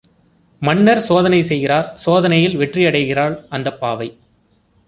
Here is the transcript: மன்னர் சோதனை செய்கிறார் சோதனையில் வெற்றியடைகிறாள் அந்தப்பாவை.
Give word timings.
மன்னர் 0.61 1.01
சோதனை 1.01 1.41
செய்கிறார் 1.41 1.87
சோதனையில் 1.95 2.57
வெற்றியடைகிறாள் 2.57 3.35
அந்தப்பாவை. 3.49 4.09